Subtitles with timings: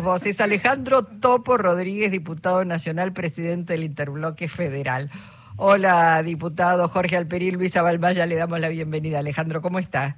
[0.00, 5.10] Vos es Alejandro Topo Rodríguez, diputado nacional, presidente del Interbloque Federal.
[5.56, 9.18] Hola, diputado Jorge Alperil, Luisa Balmaya, le damos la bienvenida.
[9.18, 10.16] Alejandro, ¿cómo está?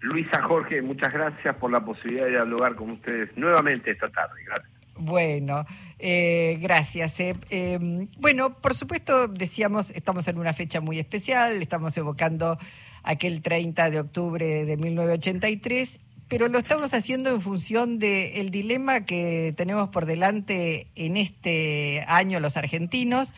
[0.00, 4.42] Luisa Jorge, muchas gracias por la posibilidad de dialogar con ustedes nuevamente esta tarde.
[4.46, 4.72] Gracias.
[4.96, 5.66] Bueno,
[5.98, 7.20] eh, gracias.
[7.20, 7.36] Eh.
[7.50, 12.58] Eh, bueno, por supuesto, decíamos, estamos en una fecha muy especial, estamos evocando
[13.02, 16.00] aquel 30 de octubre de 1983
[16.34, 22.40] pero lo estamos haciendo en función del dilema que tenemos por delante en este año
[22.40, 23.36] los argentinos,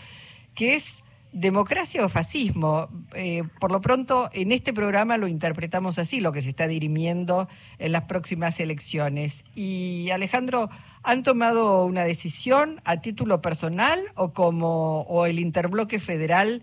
[0.54, 2.88] que es democracia o fascismo.
[3.14, 7.50] Eh, por lo pronto, en este programa lo interpretamos así, lo que se está dirimiendo
[7.78, 9.44] en las próximas elecciones.
[9.54, 10.70] Y Alejandro,
[11.02, 16.62] ¿han tomado una decisión a título personal o como o el interbloque federal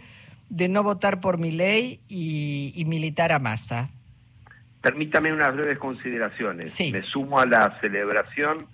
[0.50, 3.92] de no votar por mi ley y, y militar a masa?
[4.84, 6.78] Permítame unas breves consideraciones.
[6.92, 8.68] Me sumo a la celebración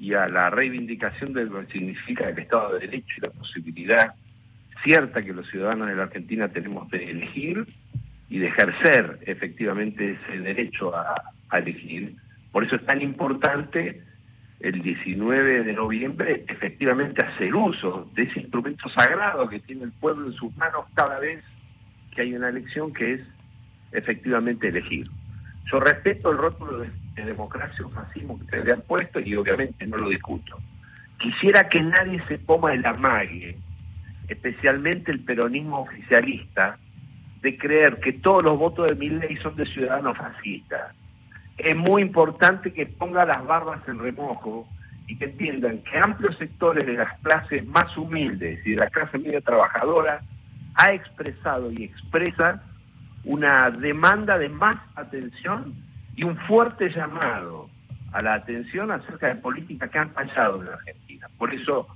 [0.00, 4.14] y a la reivindicación de lo que significa el Estado de Derecho y la posibilidad
[4.82, 7.66] cierta que los ciudadanos de la Argentina tenemos de elegir
[8.30, 11.22] y de ejercer efectivamente ese derecho a,
[11.52, 12.16] elegir.
[12.50, 14.02] Por eso es tan importante
[14.60, 20.28] el 19 de noviembre efectivamente hacer uso de ese instrumento sagrado que tiene el pueblo
[20.28, 21.44] en sus manos cada vez
[22.10, 23.20] que hay una elección que es
[23.92, 25.10] efectivamente elegir.
[25.70, 26.90] Yo respeto el rótulo de,
[27.24, 30.58] democracia o fascismo que le han puesto y obviamente no lo discuto.
[31.18, 33.56] Quisiera que nadie se ponga el amague,
[34.28, 36.78] especialmente el peronismo oficialista,
[37.42, 40.94] de creer que todos los votos de mi ley son de ciudadanos fascistas.
[41.58, 44.66] Es muy importante que ponga las barbas en remojo
[45.06, 49.18] y que entiendan que amplios sectores de las clases más humildes y de la clase
[49.18, 50.22] media trabajadora
[50.74, 52.62] ha expresado y expresa
[53.24, 55.74] una demanda de más atención
[56.16, 57.68] y un fuerte llamado
[58.12, 61.28] a la atención acerca de políticas que han fallado en la Argentina.
[61.38, 61.88] Por eso,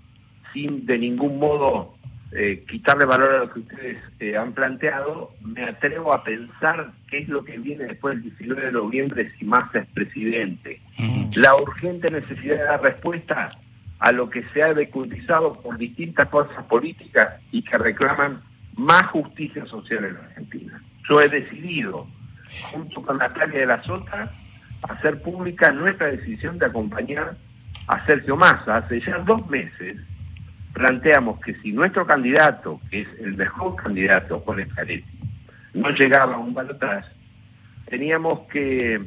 [0.53, 1.95] sin de ningún modo
[2.33, 7.19] eh, quitarle valor a lo que ustedes eh, han planteado, me atrevo a pensar qué
[7.19, 10.81] es lo que viene después del 19 de noviembre si Massa es presidente.
[11.35, 13.51] La urgente necesidad de dar respuesta
[13.99, 18.41] a lo que se ha decutizado por distintas fuerzas políticas y que reclaman
[18.75, 20.83] más justicia social en la Argentina.
[21.09, 22.07] Yo he decidido,
[22.71, 24.31] junto con Natalia de la Sota,
[24.83, 27.37] hacer pública nuestra decisión de acompañar
[27.87, 28.77] a Sergio Massa.
[28.77, 29.97] Hace ya dos meses
[30.73, 35.05] planteamos que si nuestro candidato, que es el mejor candidato, Juan Escaretti,
[35.75, 37.09] no llegaba a un balotaje,
[37.87, 39.01] teníamos que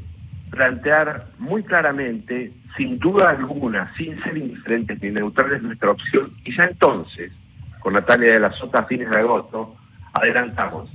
[0.49, 6.31] plantear muy claramente, sin duda alguna, sin ser indiferentes ni neutrales, nuestra opción.
[6.43, 7.31] Y ya entonces,
[7.79, 9.75] con Natalia de la Sota a fines de agosto,
[10.13, 10.89] adelantamos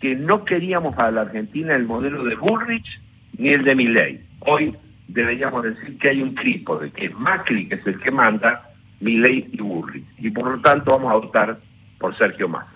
[0.00, 3.00] que no queríamos para la Argentina el modelo de Bullrich
[3.38, 4.20] ni el de Milley.
[4.40, 4.74] Hoy
[5.08, 8.62] deberíamos decir que hay un trípode, que Macri, es el que manda,
[9.00, 10.04] Milley y Bullrich.
[10.18, 11.58] Y por lo tanto vamos a votar
[11.98, 12.72] por Sergio Massa.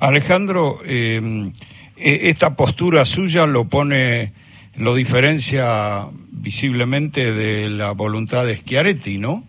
[0.00, 1.52] Alejandro, eh,
[1.96, 4.32] e-, esta postura suya lo pone,
[4.76, 9.44] lo diferencia visiblemente de la voluntad de Schiaretti, ¿no?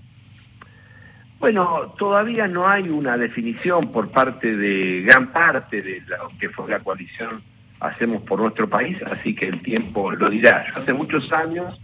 [1.39, 6.69] Bueno, todavía no hay una definición por parte de gran parte de lo que fue
[6.69, 7.41] la coalición
[7.79, 10.65] Hacemos por nuestro país, así que el tiempo lo dirá.
[10.67, 11.79] Yo hace muchos años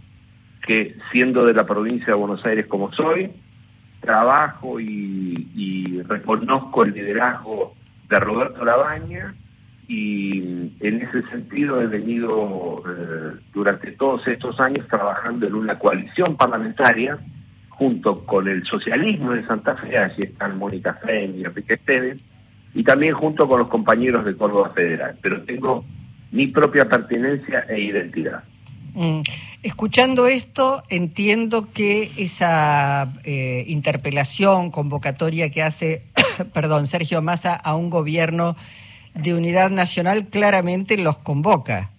[0.66, 3.30] que, siendo de la provincia de Buenos Aires como soy,
[4.00, 7.74] trabajo y, reconozco el liderazgo
[8.10, 9.34] de Roberto Labaña
[9.88, 16.36] y en ese sentido he venido eh, durante todos estos años trabajando en una coalición
[16.36, 17.18] parlamentaria
[17.78, 22.22] junto con el socialismo de Santa Fe, allí están Mónica Fe y Enrique Pérez,
[22.74, 25.84] y también junto con los compañeros de Córdoba Federal, pero tengo
[26.30, 28.44] mi propia pertenencia e identidad.
[28.94, 29.20] Mm.
[29.62, 36.04] Escuchando esto, entiendo que esa eh, interpelación, convocatoria que hace,
[36.54, 38.56] perdón, Sergio Massa a un gobierno
[39.14, 41.90] de unidad nacional claramente los convoca.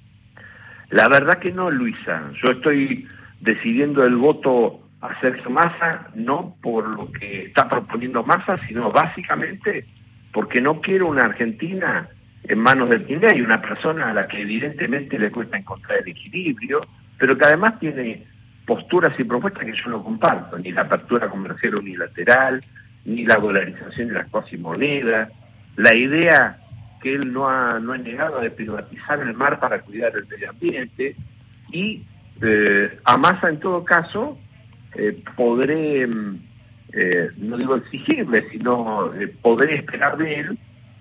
[0.89, 2.31] La verdad que no, Luisa.
[2.41, 3.07] Yo estoy
[3.41, 9.85] decidiendo el voto a Sergio Massa, no por lo que está proponiendo Massa, sino básicamente
[10.31, 12.07] porque no quiero una Argentina
[12.43, 16.81] en manos del hay una persona a la que evidentemente le cuesta encontrar el equilibrio,
[17.17, 18.25] pero que además tiene
[18.65, 22.61] posturas y propuestas que yo no comparto, ni la apertura comercial unilateral,
[23.05, 24.27] ni la dolarización de las
[24.59, 25.29] monedas,
[25.75, 26.57] la idea
[27.01, 30.49] que él no ha, no ha negado de privatizar el mar para cuidar el medio
[30.49, 31.15] ambiente,
[31.71, 32.03] y
[32.41, 34.37] eh, a Massa en todo caso
[34.95, 36.39] eh, podré, mm,
[36.93, 40.57] eh, no digo exigirle, sino eh, podré esperar de él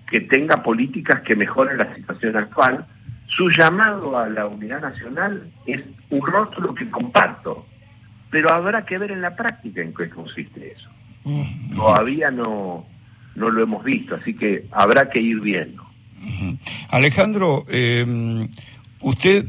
[0.09, 2.85] que tenga políticas que mejoren la situación actual.
[3.27, 7.65] Su llamado a la unidad nacional es un rótulo que comparto.
[8.29, 10.89] pero habrá que ver en la práctica en qué consiste eso.
[11.75, 12.85] Todavía no,
[13.35, 15.83] no lo hemos visto, así que habrá que ir viendo.
[16.89, 18.47] Alejandro, eh,
[19.01, 19.45] usted,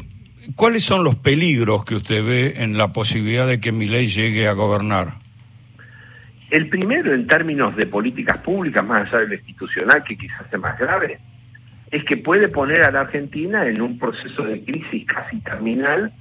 [0.55, 4.49] ¿cuáles son los peligros que usted ve en la posibilidad de que mi ley llegue
[4.49, 5.15] a gobernar?
[6.51, 10.59] El primero, en términos de políticas públicas, más allá de lo institucional, que quizás sea
[10.59, 11.19] más grave,
[11.91, 16.13] es que puede poner a la Argentina en un proceso de crisis casi terminal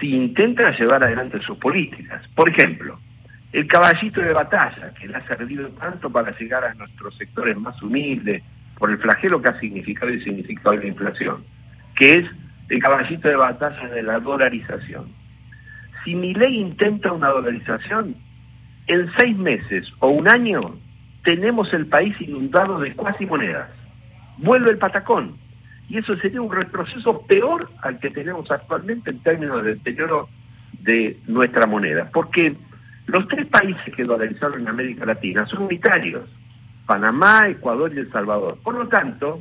[0.00, 2.22] si intenta llevar adelante sus políticas.
[2.34, 2.98] Por ejemplo,
[3.52, 7.80] el caballito de batalla, que le ha servido tanto para llegar a nuestros sectores más
[7.82, 8.42] humildes,
[8.78, 11.44] por el flagelo que ha significado y significado la inflación,
[11.94, 12.26] que es
[12.68, 15.06] el caballito de batalla de la dolarización.
[16.04, 18.16] Si mi ley intenta una dolarización,
[18.86, 20.60] en seis meses o un año
[21.24, 23.68] tenemos el país inundado de cuasi monedas.
[24.38, 25.36] Vuelve el patacón.
[25.88, 30.28] Y eso sería un retroceso peor al que tenemos actualmente en términos de deterioro
[30.80, 32.08] de nuestra moneda.
[32.12, 32.54] Porque
[33.06, 36.28] los tres países que dolarizaron en América Latina son unitarios.
[36.86, 38.58] Panamá, Ecuador y El Salvador.
[38.62, 39.40] Por lo tanto,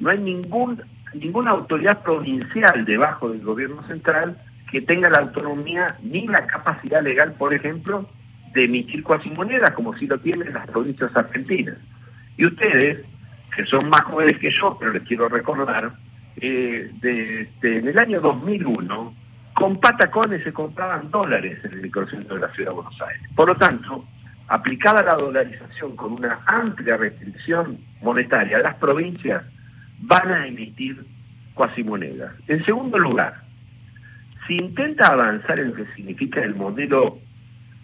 [0.00, 0.82] no hay ningún,
[1.14, 4.36] ninguna autoridad provincial debajo del gobierno central
[4.70, 8.06] que tenga la autonomía ni la capacidad legal, por ejemplo,
[8.54, 11.76] de emitir cuasi monedas, como si lo tienen las provincias argentinas.
[12.36, 13.04] Y ustedes,
[13.54, 15.92] que son más jóvenes que yo, pero les quiero recordar,
[16.36, 19.14] eh, de, en el año 2001,
[19.54, 23.28] con patacones se compraban dólares en el microcentro de la ciudad de Buenos Aires.
[23.34, 24.06] Por lo tanto,
[24.48, 29.44] aplicada la dolarización con una amplia restricción monetaria, las provincias
[30.02, 31.04] van a emitir
[31.54, 32.34] cuasi monedas.
[32.48, 33.40] En segundo lugar,
[34.46, 37.18] si intenta avanzar en lo que significa el modelo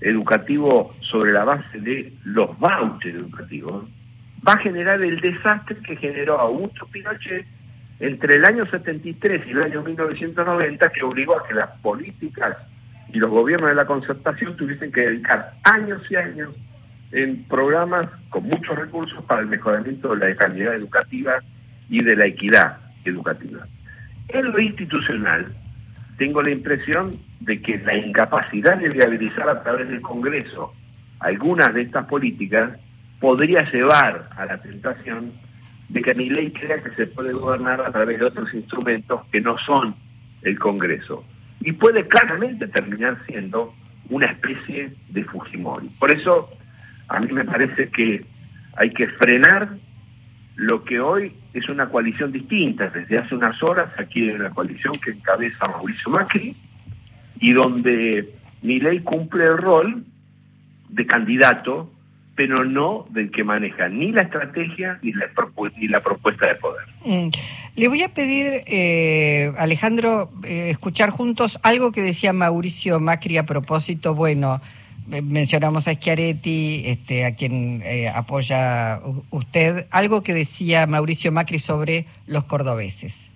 [0.00, 3.84] educativo sobre la base de los vouchers educativos,
[4.46, 7.46] va a generar el desastre que generó Augusto Pinochet
[8.00, 12.56] entre el año 73 y el año 1990, que obligó a que las políticas
[13.12, 16.54] y los gobiernos de la concertación tuviesen que dedicar años y años
[17.10, 21.40] en programas con muchos recursos para el mejoramiento de la calidad educativa
[21.88, 23.66] y de la equidad educativa.
[24.28, 25.46] En lo institucional,
[26.16, 30.74] tengo la impresión de que la incapacidad de viabilizar a través del Congreso
[31.20, 32.78] algunas de estas políticas
[33.20, 35.32] podría llevar a la tentación
[35.88, 39.40] de que mi ley crea que se puede gobernar a través de otros instrumentos que
[39.40, 39.94] no son
[40.42, 41.24] el Congreso.
[41.60, 43.74] Y puede claramente terminar siendo
[44.10, 45.88] una especie de Fujimori.
[45.98, 46.50] Por eso
[47.08, 48.24] a mí me parece que
[48.76, 49.68] hay que frenar
[50.56, 52.88] lo que hoy es una coalición distinta.
[52.88, 56.54] Desde hace unas horas aquí hay una coalición que encabeza Mauricio Macri
[57.40, 60.04] y donde mi ley cumple el rol
[60.88, 61.90] de candidato,
[62.34, 65.26] pero no del que maneja ni la estrategia ni la,
[65.76, 66.86] ni la propuesta de poder.
[67.04, 67.28] Mm.
[67.76, 73.46] Le voy a pedir, eh, Alejandro, eh, escuchar juntos algo que decía Mauricio Macri a
[73.46, 74.60] propósito, bueno,
[75.08, 79.00] mencionamos a Schiaretti, este, a quien eh, apoya
[79.30, 83.30] usted, algo que decía Mauricio Macri sobre los cordobeses.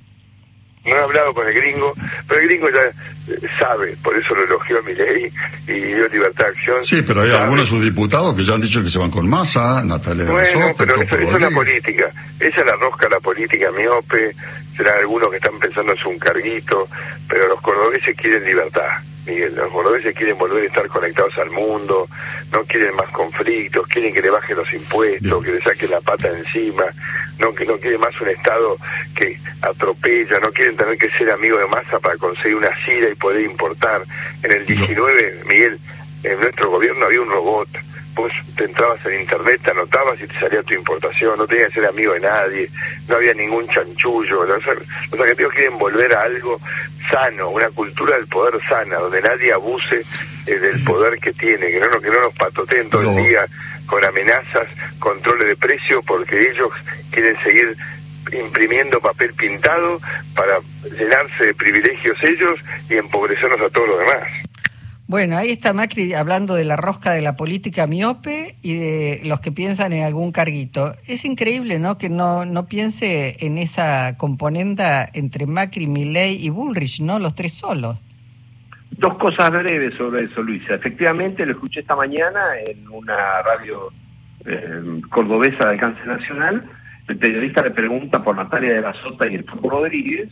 [0.85, 1.95] No he hablado con el gringo,
[2.27, 5.33] pero el gringo ya eh, sabe, por eso lo elogió a mi ley
[5.69, 6.85] y dio libertad de acción.
[6.85, 9.29] Sí, pero hay algunos de sus diputados que ya han dicho que se van con
[9.29, 12.11] masa, Natalia Bueno, pero eso, es la política,
[12.41, 14.35] esa es la rosca la política miope,
[14.77, 16.89] serán algunos que están pensando en un carguito,
[17.29, 18.91] pero los cordobeses quieren libertad
[19.27, 22.09] Miguel, los cordobeses quieren volver a estar conectados al mundo,
[22.51, 26.29] no quieren más conflictos, quieren que le bajen los impuestos, que le saquen la pata
[26.29, 26.85] encima,
[27.39, 28.77] no que no quieren más un Estado
[29.15, 33.15] que atropella, no quieren tener que ser amigo de masa para conseguir una sida y
[33.15, 34.03] poder importar.
[34.43, 35.79] En el 19, Miguel,
[36.25, 37.69] en nuestro gobierno había un robot
[38.15, 41.75] vos te entrabas en internet, te anotabas y te salía tu importación, no tenías que
[41.75, 42.69] ser amigo de nadie,
[43.09, 44.45] no había ningún chanchullo.
[44.45, 46.61] Los, los argentinos quieren volver a algo
[47.11, 50.03] sano, una cultura del poder sana, donde nadie abuse
[50.47, 53.47] eh, del poder que tiene, que no, que no nos patoteen todo el día
[53.87, 56.71] con amenazas, controles de precio, porque ellos
[57.11, 57.77] quieren seguir
[58.33, 60.01] imprimiendo papel pintado
[60.35, 60.59] para
[60.97, 64.23] llenarse de privilegios ellos y empobrecernos a todos los demás.
[65.09, 69.41] Bueno, ahí está Macri hablando de la rosca de la política miope y de los
[69.41, 70.95] que piensan en algún carguito.
[71.07, 71.99] Es increíble, ¿no?
[71.99, 77.19] Que no, no piense en esa componenda entre Macri, Milley y Bullrich, ¿no?
[77.19, 77.99] Los tres solos.
[78.93, 80.75] Dos cosas breves sobre eso, Luisa.
[80.75, 83.93] Efectivamente, lo escuché esta mañana en una radio
[84.47, 86.65] eh, cordobesa de alcance nacional.
[87.09, 90.29] El periodista le pregunta por Natalia de la Sota y el Turco Rodríguez,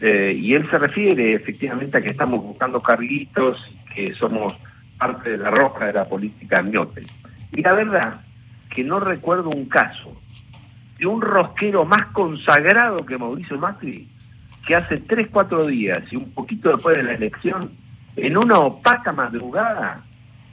[0.00, 3.58] eh, y él se refiere efectivamente a que estamos buscando carguitos
[3.96, 4.54] que somos
[4.98, 7.02] parte de la roja de la política miope.
[7.52, 8.20] Y la verdad
[8.68, 10.12] que no recuerdo un caso
[10.98, 14.06] de un rosquero más consagrado que Mauricio Macri,
[14.66, 17.70] que hace tres, cuatro días y un poquito después de la elección
[18.16, 20.02] en una opaca madrugada,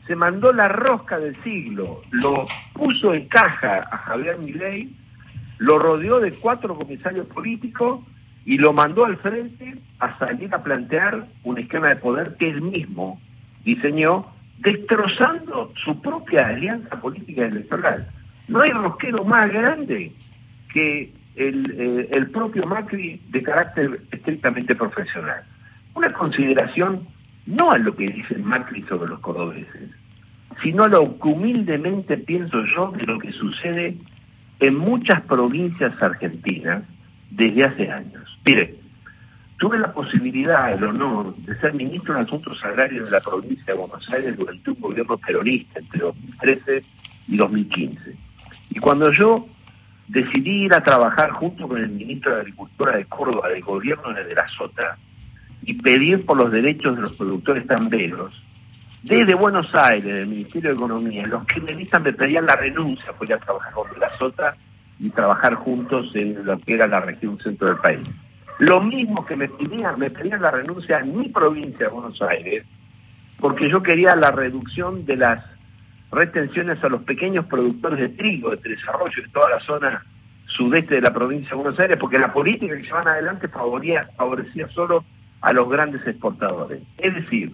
[0.07, 4.89] se mandó la rosca del siglo, lo puso en caja a Javier Milei,
[5.57, 8.01] lo rodeó de cuatro comisarios políticos
[8.45, 12.61] y lo mandó al frente a salir a plantear un esquema de poder que él
[12.61, 13.19] mismo
[13.63, 14.27] diseñó,
[14.59, 18.07] destrozando su propia alianza política electoral.
[18.47, 20.11] No hay rosquero más grande
[20.71, 25.43] que el, eh, el propio Macri de carácter estrictamente profesional.
[25.95, 27.07] Una consideración
[27.45, 29.89] no a lo que dice Macri sobre los cordobeses,
[30.61, 33.97] sino a lo que humildemente pienso yo de lo que sucede
[34.59, 36.83] en muchas provincias argentinas
[37.31, 38.39] desde hace años.
[38.45, 38.75] Mire,
[39.63, 43.79] tuve la posibilidad, el honor de ser ministro de Asuntos Agrarios de la provincia de
[43.79, 46.83] Buenos Aires durante un gobierno peronista entre 2013
[47.29, 48.13] y 2015.
[48.71, 49.47] Y cuando yo
[50.09, 54.35] decidí ir a trabajar junto con el ministro de Agricultura de Córdoba del gobierno de
[54.35, 54.97] la Sota
[55.61, 58.33] y pedir por los derechos de los productores tamberos,
[59.01, 63.37] desde Buenos Aires, del Ministerio de Economía, los que me pedían la renuncia ir a
[63.37, 64.57] trabajar con la Sota
[64.99, 68.22] y trabajar juntos en lo que era la región centro del país.
[68.63, 72.63] Lo mismo que me pedían, me pedían la renuncia en mi provincia de Buenos Aires,
[73.37, 75.43] porque yo quería la reducción de las
[76.13, 80.05] retenciones a los pequeños productores de trigo, de desarrollo de toda la zona
[80.45, 84.07] sudeste de la provincia de Buenos Aires, porque la política que llevan adelante favorecía,
[84.73, 85.03] solo
[85.41, 86.81] a los grandes exportadores.
[86.99, 87.51] Es decir,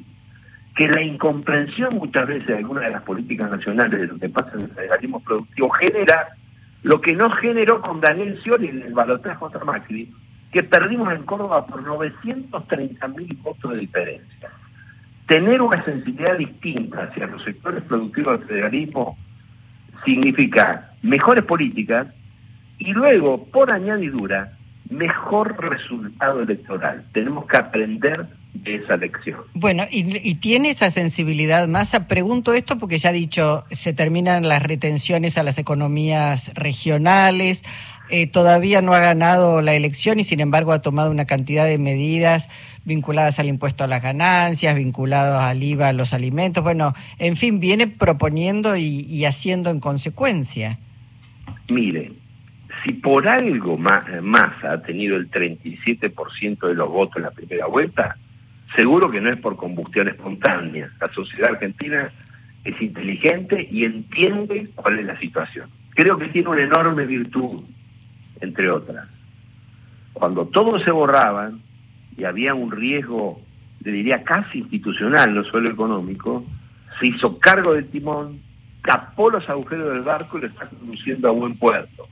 [0.75, 4.51] que la incomprensión muchas veces de algunas de las políticas nacionales de lo que pasa
[4.53, 6.27] en el federalismo productivo genera
[6.83, 10.13] lo que no generó con Daniel Scioli en el balotaje contra Macri,
[10.51, 14.50] que perdimos en Córdoba por 930 mil votos de diferencia.
[15.27, 19.18] Tener una sensibilidad distinta hacia los sectores productivos del federalismo
[20.03, 22.08] significa mejores políticas
[22.79, 24.53] y luego, por añadidura,
[24.89, 27.06] mejor resultado electoral.
[27.12, 29.39] Tenemos que aprender de esa lección.
[29.53, 31.98] Bueno, y, tiene esa sensibilidad más.
[32.08, 37.63] Pregunto esto porque ya ha dicho, se terminan las retenciones a las economías regionales.
[38.10, 41.77] Eh, todavía no ha ganado la elección y sin embargo ha tomado una cantidad de
[41.77, 42.50] medidas
[42.84, 46.63] vinculadas al impuesto a las ganancias, vinculadas al IVA a los alimentos.
[46.63, 50.79] Bueno, en fin, viene proponiendo y haciendo en consecuencia.
[51.70, 52.13] Mire,
[52.84, 58.18] si por algo más ha tenido el 37% de los votos en la primera vuelta,
[58.75, 60.91] seguro que no es por combustión espontánea.
[60.99, 62.11] La sociedad argentina
[62.63, 65.69] es inteligente y entiende cuál es la situación.
[65.95, 67.61] Creo que tiene una enorme virtud,
[68.41, 69.07] entre otras.
[70.13, 71.61] Cuando todos se borraban
[72.17, 73.41] y había un riesgo,
[73.83, 76.45] le diría casi institucional, no solo económico,
[76.99, 78.39] se hizo cargo del timón,
[78.83, 82.07] tapó los agujeros del barco y lo está conduciendo a buen puerto.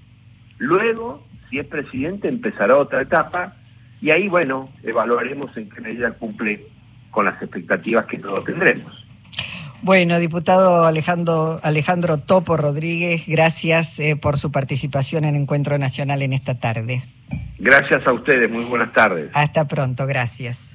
[0.57, 3.55] Luego, si es presidente, empezará otra etapa
[4.01, 6.63] y ahí, bueno, evaluaremos en qué medida cumple
[7.11, 9.05] con las expectativas que todos tendremos.
[9.81, 16.33] Bueno, diputado Alejandro, Alejandro Topo Rodríguez, gracias eh, por su participación en Encuentro Nacional en
[16.33, 17.03] esta tarde.
[17.59, 19.29] Gracias a ustedes, muy buenas tardes.
[19.33, 20.66] Hasta pronto, gracias.